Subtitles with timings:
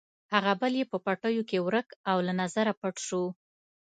[0.33, 3.23] هغه بل یې په پټیو کې ورک او له نظره پټ شو.